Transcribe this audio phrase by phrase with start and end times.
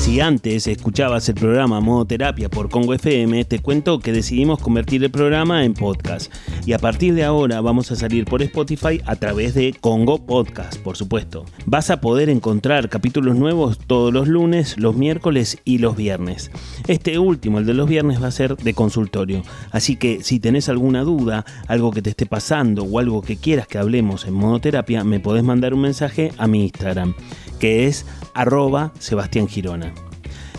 [0.00, 5.04] Si antes escuchabas el programa Modo Terapia por Congo FM, te cuento que decidimos convertir
[5.04, 6.32] el programa en podcast.
[6.64, 10.78] Y a partir de ahora vamos a salir por Spotify a través de Congo Podcast,
[10.78, 11.44] por supuesto.
[11.66, 16.50] Vas a poder encontrar capítulos nuevos todos los lunes, los miércoles y los viernes.
[16.88, 19.42] Este último, el de los viernes, va a ser de consultorio.
[19.70, 23.68] Así que si tenés alguna duda, algo que te esté pasando o algo que quieras
[23.68, 27.14] que hablemos en Modo Terapia, me podés mandar un mensaje a mi Instagram
[27.60, 29.94] que es arroba Sebastián Girona.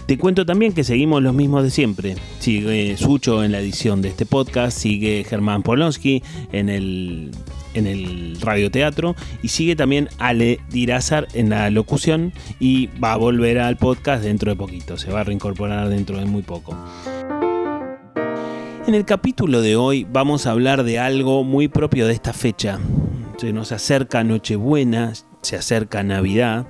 [0.06, 2.16] Te cuento también que seguimos los mismos de siempre.
[2.40, 7.32] Sigue Sucho en la edición de este podcast, sigue Germán Polonsky en el,
[7.74, 13.60] en el radioteatro y sigue también Ale Dirázar en la locución y va a volver
[13.60, 16.76] al podcast dentro de poquito, se va a reincorporar dentro de muy poco.
[18.86, 22.80] En el capítulo de hoy vamos a hablar de algo muy propio de esta fecha.
[23.38, 26.66] Se nos acerca Nochebuena, se acerca Navidad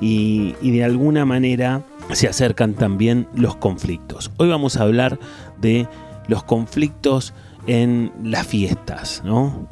[0.00, 1.82] y, de alguna manera
[2.12, 4.32] se acercan también los conflictos.
[4.36, 5.18] Hoy vamos a hablar
[5.60, 5.86] de
[6.26, 7.32] los conflictos
[7.66, 9.68] en las fiestas, ¿no?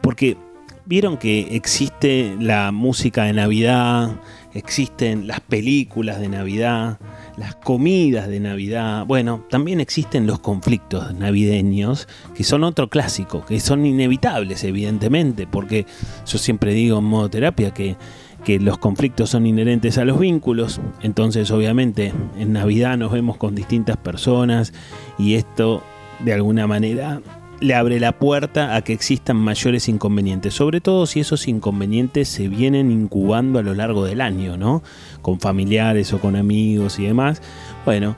[0.00, 0.36] Porque
[0.84, 4.12] vieron que existe la música de Navidad,
[4.54, 6.98] existen las películas de Navidad,
[7.36, 9.06] las comidas de Navidad.
[9.06, 15.86] Bueno, también existen los conflictos navideños, que son otro clásico, que son inevitables, evidentemente, porque
[16.26, 17.96] yo siempre digo en modo terapia que,
[18.44, 20.80] que los conflictos son inherentes a los vínculos.
[21.02, 24.72] Entonces, obviamente, en Navidad nos vemos con distintas personas
[25.18, 25.82] y esto,
[26.20, 27.20] de alguna manera,
[27.62, 32.48] le abre la puerta a que existan mayores inconvenientes, sobre todo si esos inconvenientes se
[32.48, 34.82] vienen incubando a lo largo del año, ¿no?
[35.22, 37.40] Con familiares o con amigos y demás.
[37.84, 38.16] Bueno,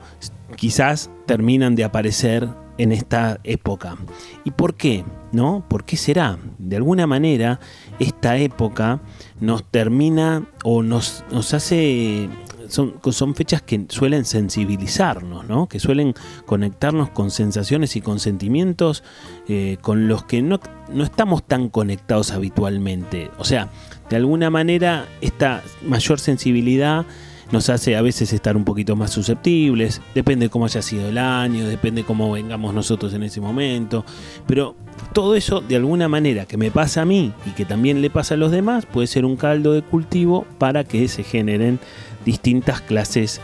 [0.55, 3.95] quizás terminan de aparecer en esta época.
[4.43, 5.05] ¿Y por qué?
[5.31, 5.63] ¿No?
[5.67, 6.37] ¿Por qué será?
[6.57, 7.59] De alguna manera,
[7.99, 9.01] esta época
[9.39, 12.29] nos termina o nos, nos hace
[12.69, 15.67] son, fechas que suelen sensibilizarnos, ¿no?
[15.67, 16.13] que suelen
[16.45, 19.03] conectarnos con sensaciones y con sentimientos
[19.47, 20.59] eh, con los que no,
[20.91, 23.31] no estamos tan conectados habitualmente.
[23.37, 23.69] O sea,
[24.09, 27.05] de alguna manera esta mayor sensibilidad
[27.51, 31.17] nos hace a veces estar un poquito más susceptibles, depende de cómo haya sido el
[31.17, 34.05] año, depende de cómo vengamos nosotros en ese momento,
[34.47, 34.75] pero
[35.13, 38.33] todo eso de alguna manera que me pasa a mí y que también le pasa
[38.33, 41.79] a los demás puede ser un caldo de cultivo para que se generen
[42.25, 43.41] distintas clases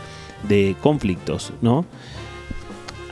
[0.48, 1.84] de conflictos, ¿no?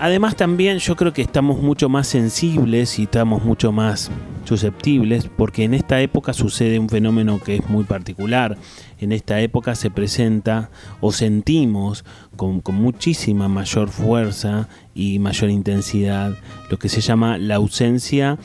[0.00, 4.10] Además también yo creo que estamos mucho más sensibles y estamos mucho más
[4.50, 8.58] susceptibles porque en esta época sucede un fenómeno que es muy particular.
[8.98, 16.36] En esta época se presenta o sentimos con, con, muchísima mayor fuerza y mayor intensidad
[16.68, 18.38] lo que se llama la ausencia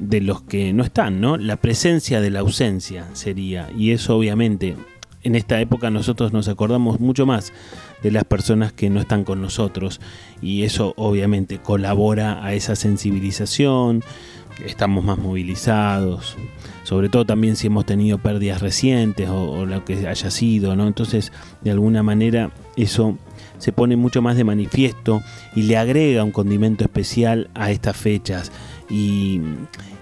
[0.00, 1.36] de los que no están, ¿no?
[1.36, 3.68] La presencia de la ausencia sería.
[3.78, 4.74] Y eso obviamente
[5.22, 7.52] en esta época nosotros nos acordamos mucho más
[8.02, 10.00] de las personas que no están con nosotros
[10.40, 14.02] y eso obviamente colabora a esa sensibilización,
[14.64, 16.36] estamos más movilizados,
[16.84, 20.86] sobre todo también si hemos tenido pérdidas recientes o, lo que haya sido, ¿no?
[20.86, 21.32] Entonces,
[21.62, 23.16] de alguna manera eso
[23.58, 25.22] se pone mucho más de manifiesto
[25.54, 28.50] y le agrega un condimento especial a estas fechas
[28.90, 29.40] y,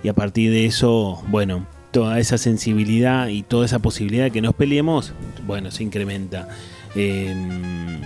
[0.08, 4.54] a partir de eso, bueno, toda esa sensibilidad y toda esa posibilidad de que nos
[4.54, 5.12] peleemos,
[5.46, 6.48] bueno, se incrementa.
[6.94, 8.00] Em,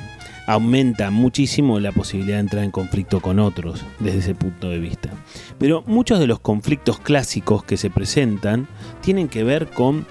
[0.47, 5.11] aumenta muchísimo la posibilidad de entrar en conflicto con otros desde ese punto de vista.
[5.59, 8.69] Pero muchos de los conflictos clásicos que se presentan
[9.01, 10.07] tienen que ver con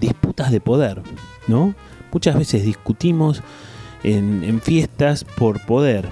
[0.00, 1.02] disputas de poder,
[1.46, 1.74] ¿no?
[2.12, 3.42] Muchas veces discutimos
[4.02, 6.08] en, fiestas por poder.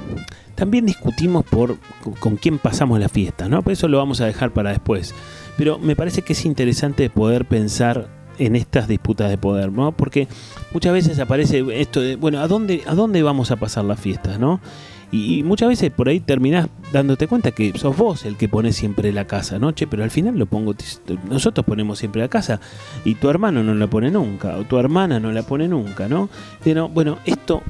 [0.54, 1.78] También discutimos por
[2.18, 3.62] con quién pasamos la fiesta, ¿no?
[3.62, 5.14] Por eso lo vamos a dejar para después.
[5.56, 9.92] Pero me parece que es interesante poder pensar en estas disputas de poder, ¿no?
[9.92, 10.28] Porque
[10.72, 14.38] muchas veces aparece esto de, bueno, ¿a dónde, a dónde vamos a pasar las fiestas,
[14.38, 14.60] ¿no?
[15.12, 19.12] Y, muchas veces por ahí terminás dándote cuenta que sos vos el que pone siempre
[19.12, 19.72] la casa, ¿no?
[19.72, 20.74] Che, pero al final lo pongo,
[21.28, 22.60] nosotros ponemos siempre la casa
[23.04, 26.30] y tu hermano no la pone nunca, o tu hermana no la pone nunca, ¿no?
[26.94, 27.62] Bueno, esto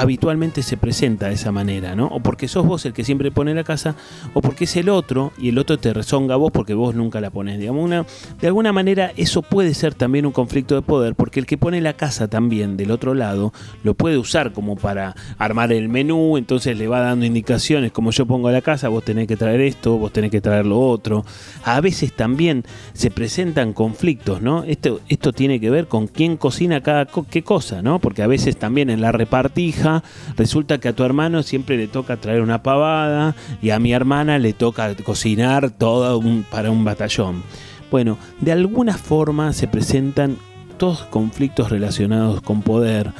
[0.00, 2.06] habitualmente se presenta de esa manera, ¿no?
[2.06, 3.94] O porque sos vos el que siempre pone la casa,
[4.32, 7.20] o porque es el otro y el otro te rezonga a vos porque vos nunca
[7.20, 7.58] la pones.
[7.58, 8.04] Digamos, una,
[8.40, 11.80] de alguna manera eso puede ser también un conflicto de poder, porque el que pone
[11.80, 13.52] la casa también del otro lado
[13.84, 18.26] lo puede usar como para armar el menú, entonces le va dando indicaciones, como yo
[18.26, 21.24] pongo la casa, vos tenés que traer esto, vos tenés que traer lo otro.
[21.62, 22.64] A veces también
[22.94, 24.64] se presentan conflictos, ¿no?
[24.64, 28.00] Esto, esto tiene que ver con quién cocina cada qué cosa, ¿no?
[28.00, 29.83] Porque a veces también en la repartija
[30.36, 34.38] resulta que a tu hermano siempre le toca traer una pavada y a mi hermana
[34.38, 36.20] le toca cocinar todo
[36.50, 37.42] para un batallón.
[37.90, 40.36] Bueno, de alguna forma se presentan
[40.78, 43.12] todos conflictos relacionados con poder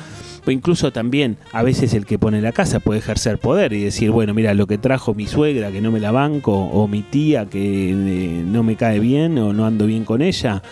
[0.47, 4.11] o incluso también a veces el que pone la casa puede ejercer poder y decir,
[4.11, 7.47] bueno, mira, lo que trajo mi suegra que no me la banco, o mi tía
[7.47, 10.63] que eh, no me cae bien o no ando bien con ella,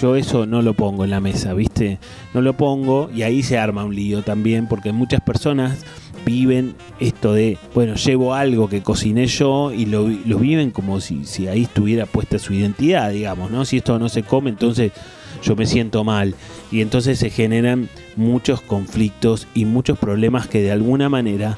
[0.00, 1.98] yo eso no lo pongo en la mesa, ¿viste?
[2.34, 5.84] No lo pongo y ahí se arma un lío también porque muchas personas
[6.24, 11.48] viven esto de, bueno, llevo algo que cociné yo y lo, viven como si, si
[11.48, 13.64] ahí estuviera puesta su identidad, digamos, ¿no?
[13.64, 14.92] Si esto no se come, entonces
[15.42, 16.34] yo me siento mal.
[16.70, 21.56] Y entonces se generan muchos conflictos y muchos problemas que de alguna manera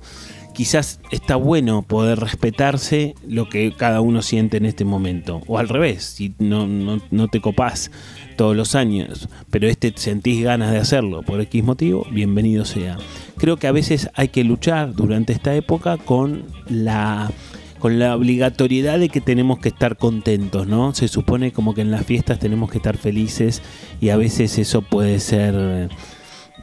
[0.55, 5.41] quizás está bueno poder respetarse lo que cada uno siente en este momento.
[5.47, 7.91] O al revés, si no, no, te copás
[8.37, 12.97] todos los años, pero este sentís ganas de hacerlo por X motivo, bienvenido sea.
[13.37, 17.31] Creo que a veces hay que luchar durante esta época con la
[17.79, 20.95] con la obligatoriedad de que tenemos que estar contentos, ¿no?
[20.95, 23.61] Se supone como que en las fiestas tenemos que estar felices
[24.01, 25.89] y a veces eso puede ser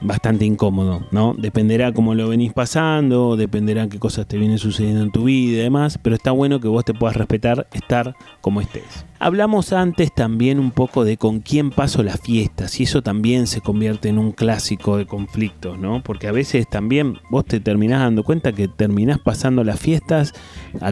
[0.03, 1.35] bastante incómodo, ¿no?
[1.37, 5.63] Dependerá cómo lo venís pasando, dependerá qué cosas te vienen sucediendo en tu vida y
[5.63, 9.07] demás, pero está bueno que vos te puedas respetar estar como estés.
[9.19, 13.61] Hablamos antes también un poco de con quién paso las fiestas y eso también se
[13.61, 16.03] convierte en un clásico de conflictos, ¿no?
[16.03, 20.33] Porque a veces también vos te terminás dando cuenta que terminás pasando las fiestas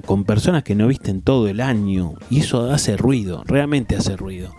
[0.07, 4.17] con personas que no viste en todo el año y eso hace ruido, realmente hace
[4.17, 4.55] ruido.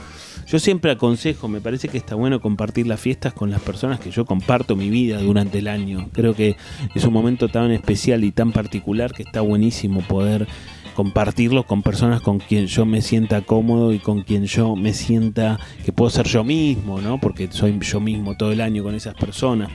[0.51, 4.12] Yo siempre aconsejo, me parece que está bueno compartir las fiestas con las personas que
[4.12, 6.09] yo comparto mi vida durante el año.
[6.12, 6.57] Creo que
[6.94, 10.50] es un momento tan especial y tan particular que está buenísimo poder
[10.94, 15.57] compartirlo con personas con quien yo me sienta cómodo y con quien yo me sienta
[15.86, 17.18] que puedo ser yo mismo, ¿no?
[17.18, 19.69] Porque soy yo mismo todo el año con esas personas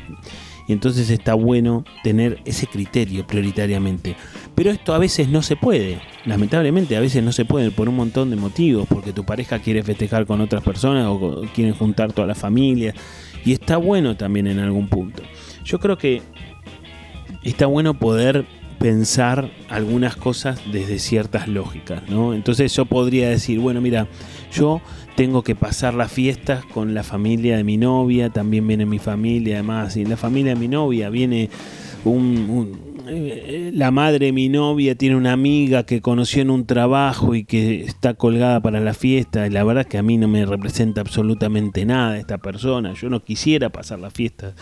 [0.69, 4.17] y entonces está bueno tener ese criterio prioritariamente.
[4.56, 7.94] Pero esto a veces no se puede, lamentablemente a veces no se puede por un
[7.96, 12.27] montón de motivos, porque tu pareja quiere festejar con otras personas o quieren juntar toda
[12.27, 12.94] la familia
[13.44, 15.22] y está bueno también en algún punto.
[15.63, 16.22] Yo creo que
[17.44, 18.46] está bueno poder
[18.79, 22.34] pensar algunas cosas desde ciertas lógicas, ¿no?
[22.34, 24.08] Entonces yo podría decir, bueno, mira,
[24.53, 24.81] yo
[25.17, 29.56] tengo que pasar las fiestas con la familia de mi novia, también viene mi familia,
[29.56, 31.51] además, y la familia de mi novia viene
[32.05, 37.34] un, eh, la madre de mi novia tiene una amiga que conoció en un trabajo
[37.34, 40.44] y que está colgada para la fiesta, la verdad es que a mí no me
[40.44, 44.55] representa absolutamente nada esta persona, yo no quisiera pasar la fiesta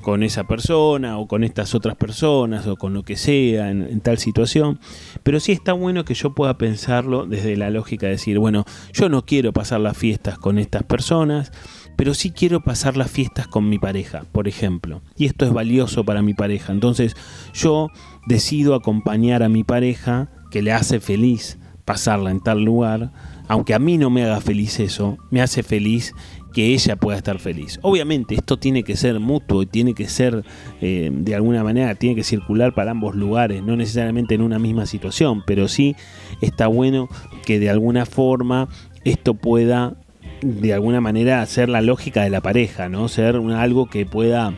[0.00, 4.18] con esa persona o con estas otras personas o con lo que sea en, tal
[4.18, 4.80] situación.
[5.22, 9.08] Pero sí está bueno que yo pueda pensarlo desde la lógica de decir, bueno, yo
[9.08, 11.52] no quiero pasar las fiestas con estas personas,
[12.00, 15.02] pero sí quiero pasar las fiestas con mi pareja, por ejemplo.
[15.18, 16.72] Y esto es valioso para mi pareja.
[16.72, 17.14] Entonces
[17.52, 17.88] yo
[18.26, 23.12] decido acompañar a mi pareja que le hace feliz pasarla en tal lugar,
[23.48, 26.14] aunque a mí no me haga feliz eso, me hace feliz
[26.54, 27.78] que ella pueda estar feliz.
[27.82, 30.42] Obviamente esto tiene que ser mutuo y tiene que ser
[30.80, 34.86] eh, de alguna manera, tiene que circular para ambos lugares, no necesariamente en una misma
[34.86, 35.96] situación, pero sí
[36.40, 37.10] está bueno
[37.44, 38.70] que de alguna forma
[39.04, 39.98] esto pueda
[40.42, 43.08] de alguna manera ser la lógica de la pareja, ¿no?
[43.08, 44.54] Ser algo que pueda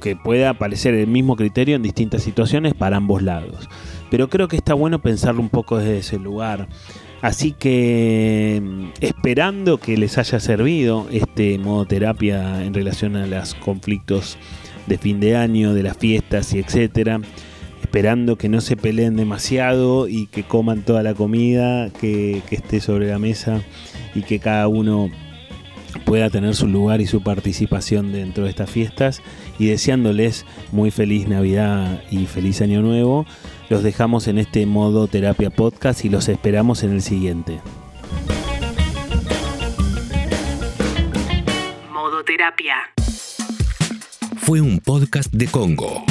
[0.00, 3.70] que pueda aparecer el mismo criterio en distintas situaciones para ambos lados.
[4.10, 6.68] Pero creo que está bueno pensarlo un poco desde ese lugar.
[7.22, 13.54] Así que mm, esperando que les haya servido este modo terapia en relación a los
[13.54, 14.36] conflictos
[14.86, 17.20] de fin de año, de las fiestas y etcétera.
[17.94, 22.80] Esperando que no se peleen demasiado y que coman toda la comida que, que esté
[22.80, 23.62] sobre la mesa
[24.16, 25.10] y que cada uno
[26.04, 29.22] pueda tener su lugar y su participación dentro de estas fiestas
[29.60, 33.26] y deseándoles muy feliz Navidad y feliz Año Nuevo,
[33.68, 37.60] los dejamos en este modo terapia podcast y los esperamos en el siguiente.
[41.92, 42.74] Modo terapia.
[44.38, 46.04] Fue un podcast de Congo.